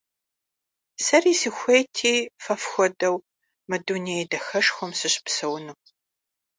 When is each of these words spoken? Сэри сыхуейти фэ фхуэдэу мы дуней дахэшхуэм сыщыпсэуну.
Сэри 1.05 1.33
сыхуейти 1.39 2.13
фэ 2.43 2.53
фхуэдэу 2.61 3.15
мы 3.69 3.77
дуней 3.85 4.23
дахэшхуэм 4.31 4.91
сыщыпсэуну. 4.99 5.73